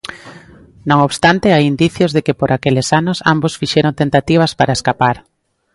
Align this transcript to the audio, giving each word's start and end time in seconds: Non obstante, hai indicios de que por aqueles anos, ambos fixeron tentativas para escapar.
Non 0.89 0.99
obstante, 1.07 1.53
hai 1.55 1.63
indicios 1.73 2.11
de 2.15 2.21
que 2.25 2.37
por 2.39 2.49
aqueles 2.51 2.87
anos, 2.99 3.17
ambos 3.33 3.57
fixeron 3.61 3.97
tentativas 4.01 4.51
para 4.59 4.75
escapar. 4.77 5.17